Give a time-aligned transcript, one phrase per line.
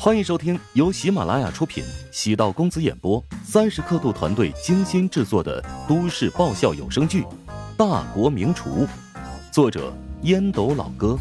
[0.00, 7.22] 欢迎收听由喜马拉雅出品、喜道公子演播、三十刻度团队精心制作的都市爆笑有声剧
[7.76, 8.86] 《大国名厨》，
[9.52, 9.92] 作者
[10.22, 11.18] 烟斗老哥，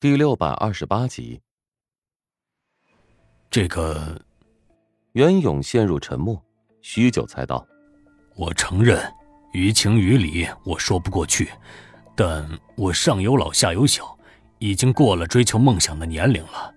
[0.00, 1.40] 第六百二十八集。
[3.48, 4.20] 这个，
[5.12, 6.42] 袁勇陷入沉默，
[6.82, 7.64] 许久才道
[8.34, 9.00] ：“我承认，
[9.52, 11.48] 于情于理，我说不过去，
[12.16, 12.44] 但
[12.76, 14.14] 我上有老，下有小。”
[14.60, 16.72] 已经过了追求梦想的年龄了。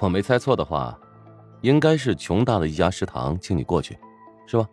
[0.00, 0.96] 我没猜错的话，
[1.62, 3.98] 应该是穷大的一家食堂请你过去，
[4.46, 4.68] 是吧？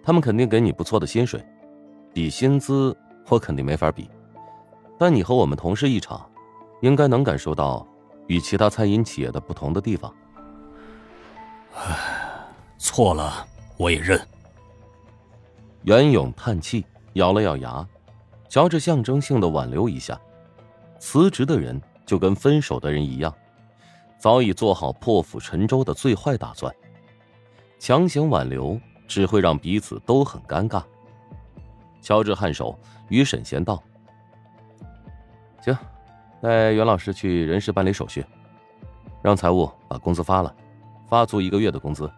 [0.00, 1.44] 他们肯定给你不错的薪水，
[2.14, 2.96] 比薪资
[3.28, 4.08] 我肯定没法比。
[4.96, 6.24] 但你和我们同事一场，
[6.82, 7.84] 应该能感受到
[8.28, 10.14] 与其他餐饮企业的不同的地方。
[11.74, 11.98] 唉，
[12.78, 13.44] 错了，
[13.76, 14.20] 我也认。
[15.82, 17.84] 袁勇叹气，咬了咬牙，
[18.48, 20.16] 乔治象征性的挽留一下。
[21.02, 23.34] 辞职的人就跟分手的人一样，
[24.18, 26.72] 早已做好破釜沉舟的最坏打算。
[27.80, 30.80] 强行挽留只会让彼此都很尴尬。
[32.00, 33.82] 乔治颔首，与沈贤道
[35.60, 35.76] ：“行，
[36.40, 38.24] 带袁老师去人事办理手续，
[39.22, 40.54] 让财务把工资发了，
[41.08, 42.08] 发足一个月的工资。”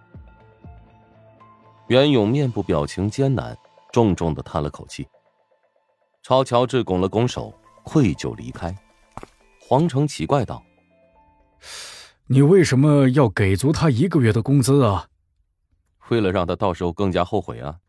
[1.89, 3.57] 袁勇面部表情艰难，
[3.91, 5.09] 重重的叹了口气，
[6.23, 7.53] 朝乔治拱了拱手。
[7.87, 8.75] 愧疚离开，
[9.67, 10.63] 黄成奇怪道
[12.29, 15.09] ：“你为什么要给足他一个月的工资啊？
[16.11, 17.81] 为了让他到时候更加后悔啊！”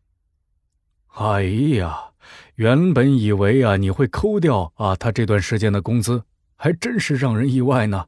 [1.16, 1.42] 哎
[1.76, 2.12] 呀，
[2.54, 6.24] 原本以为啊你会抠掉啊他这段时间的工资，
[6.56, 8.06] 还真是让人意外呢。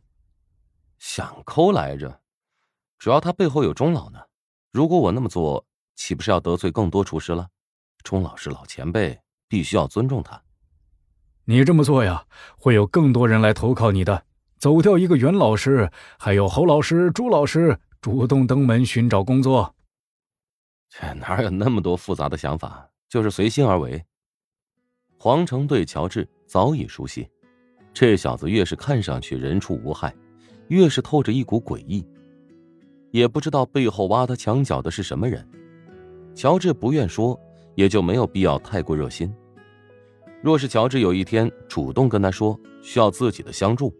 [0.99, 2.23] 想抠来着，
[2.99, 4.19] 主要他背后有钟老呢。
[4.73, 5.63] 如果我那么做，
[5.95, 7.47] 岂不是要得罪更多厨师了？
[8.03, 10.43] 钟老是老前辈，必须要尊重他。
[11.51, 12.23] 你这么做呀，
[12.59, 14.23] 会有更多人来投靠你的。
[14.59, 19.75] 走掉一个袁老师，还有侯老师、朱老师主动登门寻找工作。
[20.91, 22.87] 这哪有那么多复杂的想法？
[23.09, 24.05] 就是随心而为。
[25.19, 27.27] 黄成对乔治早已熟悉，
[27.95, 30.15] 这小子越是看上去人畜无害，
[30.67, 32.06] 越是透着一股诡异。
[33.11, 35.49] 也不知道背后挖他墙角的是什么人。
[36.34, 37.41] 乔治不愿说，
[37.75, 39.34] 也就没有必要太过热心。
[40.41, 43.93] 若是乔治有一天主动跟他说需要自己的相助，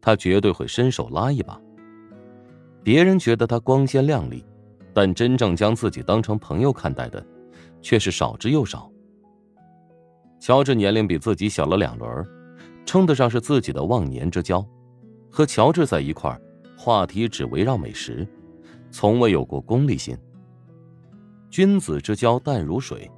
[0.00, 1.60] 他绝对会伸手拉一把。
[2.84, 4.44] 别人觉得他光鲜亮丽，
[4.92, 7.24] 但真正将自己当成朋友看待的，
[7.80, 8.90] 却是少之又少。
[10.40, 12.26] 乔治年龄比自己小了两轮，
[12.84, 14.64] 称得上是自己的忘年之交。
[15.30, 16.40] 和乔治在一块儿，
[16.76, 18.26] 话题只围绕美食，
[18.90, 20.16] 从未有过功利心。
[21.48, 23.10] 君子之交淡如水，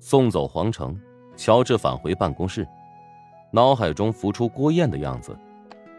[0.00, 0.98] 送走黄成。
[1.36, 2.66] 乔治返回办公室，
[3.50, 5.38] 脑海中浮出郭燕的样子，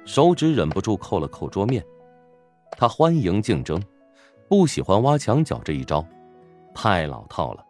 [0.06, 1.84] 手指忍不住扣了扣桌面。
[2.72, 3.82] 他欢迎竞争，
[4.50, 6.06] 不喜欢挖墙脚这一招，
[6.74, 7.66] 太老套了。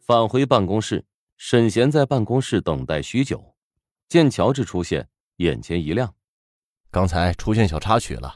[0.00, 1.04] 返回办公室，
[1.36, 3.42] 沈贤在办公室等待许久，
[4.08, 6.12] 见乔治出现，眼前一亮。
[6.90, 8.34] 刚才出现小插曲了，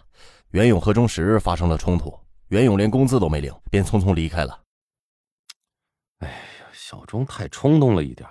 [0.51, 2.13] 袁勇和钟石发生了冲突，
[2.49, 4.66] 袁勇连工资都没领，便匆匆离开了。
[6.87, 6.97] 哎。
[6.97, 8.31] 小钟太冲动了一点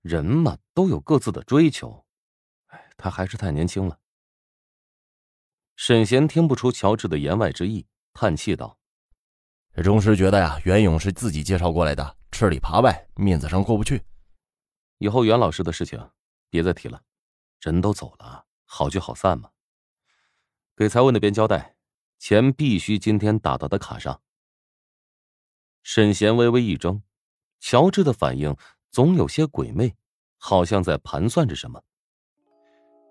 [0.00, 2.04] 人嘛都有各自的追求，
[2.66, 4.00] 哎，他还是太年轻了。
[5.76, 8.80] 沈贤听不出乔治的言外之意，叹气道
[9.72, 14.02] ：“这钟师觉得呀，袁勇是自己介绍过来的，吃里扒外，面子上过不去。
[14.98, 16.10] 以后袁老师的事情
[16.50, 17.00] 别再提了，
[17.60, 19.52] 人都走了，好聚好散嘛。
[20.76, 21.76] 给财务那边交代，
[22.18, 24.20] 钱必须今天打到他卡上。”
[25.84, 27.02] 沈贤微微一怔。
[27.60, 28.54] 乔治的反应
[28.90, 29.94] 总有些鬼魅，
[30.38, 31.80] 好像在盘算着什么。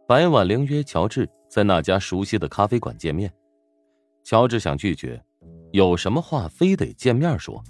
[0.07, 3.33] 白婉玲约乔治在那家熟悉的咖啡馆见面，
[4.23, 5.21] 乔治想拒绝，
[5.71, 7.63] 有什么话非得见面说。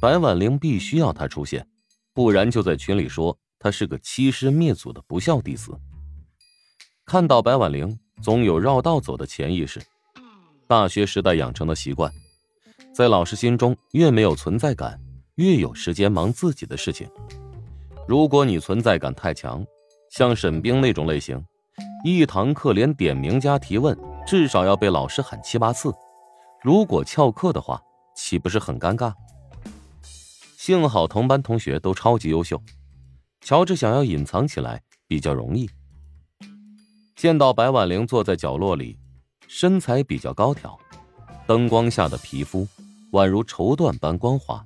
[0.00, 1.66] 白婉玲必须要他出现，
[2.12, 5.78] 不然就在群里说他是个欺师灭祖的不孝弟子。
[7.04, 9.80] 看到白婉玲，总有绕道走的潜意识，
[10.66, 12.12] 大学时代养成的习惯，
[12.94, 15.00] 在老师心中越没有存在感。
[15.40, 17.08] 越有时间忙自己的事情。
[18.06, 19.64] 如果你存在感太强，
[20.10, 21.42] 像沈冰那种类型，
[22.04, 25.90] 一堂课连点名加提问，至少要被老师喊七八次。
[26.62, 27.80] 如果翘课的话，
[28.14, 29.14] 岂不是很尴尬？
[30.58, 32.62] 幸好同班同学都超级优秀，
[33.40, 35.70] 乔治想要隐藏起来比较容易。
[37.16, 38.98] 见到白婉玲坐在角落里，
[39.48, 40.78] 身材比较高挑，
[41.46, 42.68] 灯光下的皮肤
[43.12, 44.62] 宛如绸缎般光滑。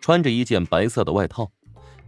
[0.00, 1.50] 穿着一件白色的外套，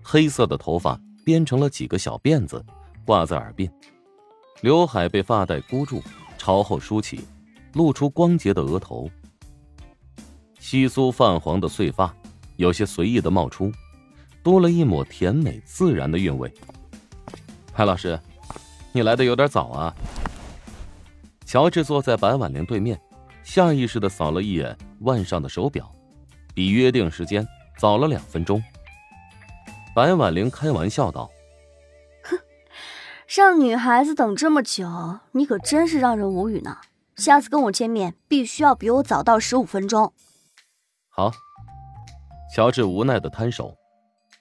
[0.02, 2.64] 黑色的头发编成了几个小辫子，
[3.04, 3.70] 挂在耳边。
[4.62, 6.02] 刘海被发带箍住，
[6.36, 7.20] 朝后梳起，
[7.74, 9.10] 露出光洁的额头。
[10.58, 12.14] 稀疏泛黄的碎发，
[12.56, 13.72] 有些随意的冒出，
[14.42, 16.52] 多了一抹甜美自然的韵味。
[17.72, 18.20] 白老师，
[18.92, 19.94] 你来的有点早啊。
[21.46, 23.00] 乔治坐在白婉玲对面，
[23.42, 25.90] 下意识的扫了一眼腕上的手表，
[26.52, 27.46] 比约定时间
[27.80, 28.62] 早了两分钟。
[29.94, 31.30] 白婉玲开玩笑道
[32.22, 32.38] ：“哼，
[33.26, 34.86] 让女孩子等这么久，
[35.32, 36.76] 你可真是让人无语呢。
[37.16, 40.12] 下次跟我见面，必须要比我早到十五分钟。”
[41.08, 41.32] 好。
[42.54, 43.76] 乔治无奈的摊手，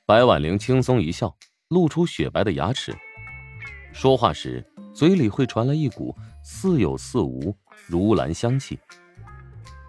[0.06, 1.34] 白婉玲轻松一笑，
[1.68, 2.98] 露出雪白的牙齿，
[3.94, 6.14] 说话时嘴里会传来一股。
[6.44, 8.80] 似有似无，如兰香气。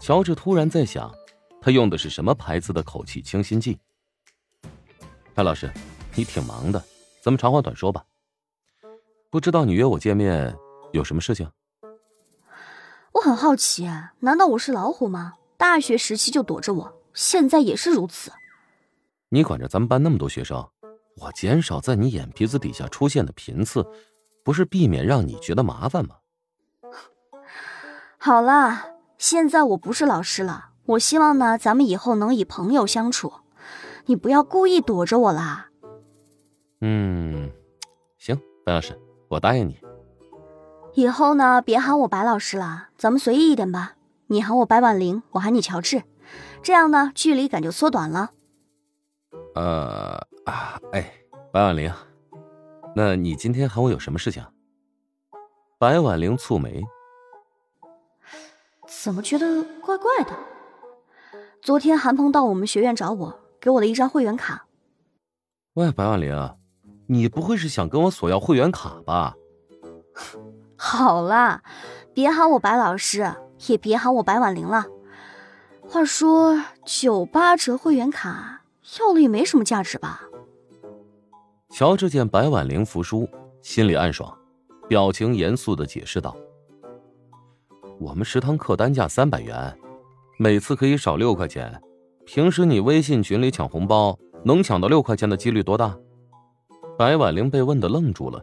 [0.00, 1.10] 乔治突然在想，
[1.60, 3.78] 他用的是什么牌子的口气清新剂？
[5.34, 5.70] 白老师，
[6.14, 6.82] 你挺忙的，
[7.22, 8.04] 咱们长话短说吧。
[9.28, 10.56] 不知道你约我见面
[10.92, 11.50] 有什么事情？
[13.12, 13.88] 我很好奇，
[14.20, 15.34] 难道我是老虎吗？
[15.56, 18.32] 大学时期就躲着我，现在也是如此。
[19.28, 20.66] 你管着咱们班那么多学生，
[21.16, 23.86] 我减少在你眼皮子底下出现的频次，
[24.42, 26.16] 不是避免让你觉得麻烦吗？
[28.18, 30.69] 好了，现在我不是老师了。
[30.90, 33.32] 我希望呢，咱们以后能以朋友相处。
[34.06, 35.68] 你不要故意躲着我啦。
[36.80, 37.48] 嗯，
[38.18, 38.98] 行，白老师，
[39.28, 39.78] 我答应你。
[40.94, 43.94] 以后呢，别喊我白老师了，咱们随意一点吧。
[44.26, 46.02] 你喊我白婉玲，我喊你乔治，
[46.60, 48.32] 这样呢，距离感就缩短了。
[49.54, 51.12] 呃啊，哎，
[51.52, 51.92] 白婉玲，
[52.96, 54.44] 那你今天喊我有什么事情？
[55.78, 56.84] 白婉玲蹙眉。
[58.88, 60.36] 怎么觉得怪怪的？
[61.62, 64.64] 昨天韩鹏到我们学院找我，给我了一张会员卡。
[65.74, 66.54] 喂，白婉玲，
[67.06, 69.34] 你不会是想跟我索要会员卡吧？
[70.74, 71.62] 好啦，
[72.14, 73.34] 别喊我白老师，
[73.68, 74.86] 也别喊我白婉玲了。
[75.86, 78.62] 话说，九八折会员卡
[78.98, 80.22] 要了也没什么价值吧？
[81.68, 83.28] 乔治见白婉玲服输，
[83.60, 84.34] 心里暗爽，
[84.88, 86.34] 表情严肃的解释道。
[88.00, 89.78] 我们食堂客单价三百元，
[90.42, 91.78] 每次可以少六块钱。
[92.24, 95.94] 平时你微信群里抢红包，能抢到六块钱的几率多大？
[96.96, 98.40] 白婉玲被问的愣住了，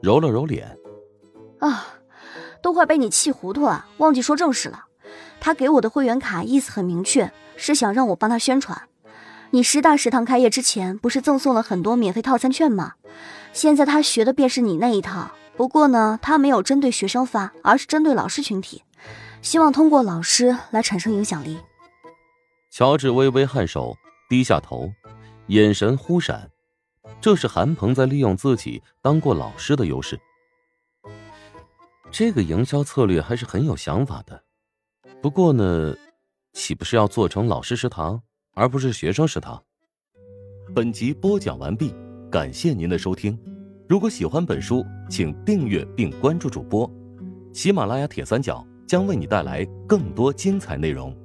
[0.00, 0.78] 揉了揉脸，
[1.58, 1.84] 啊，
[2.62, 4.84] 都快被你气糊涂了，忘记说正事了。
[5.40, 8.80] 他给我的会员卡意思很明确，是想让我帮他宣传。
[9.50, 12.92] 你师大食堂开业之前不是赠送了很多免费套餐券吗？
[13.52, 18.84] 现在他学的便是你那一套，不过呢，他没有针对学生发，而是针对老师群体。
[19.42, 21.58] 希望通过老师来产生影响力。
[22.70, 23.94] 乔治微微颔首，
[24.28, 24.90] 低下头，
[25.48, 26.48] 眼神忽闪。
[27.20, 30.18] 这是韩鹏在利用自己当过老师的优势。
[32.10, 34.42] 这个营销策略还是很有想法的。
[35.20, 35.94] 不过呢，
[36.52, 38.22] 岂不是要做成老师食堂，
[38.54, 39.62] 而不是学生食堂？
[40.74, 41.94] 本集播讲完毕，
[42.30, 43.38] 感谢您的收听。
[43.88, 46.90] 如果喜欢本书，请订阅并关注主播。
[47.52, 48.66] 喜马拉雅铁三角。
[48.92, 51.16] 将为你带来更多精彩内容。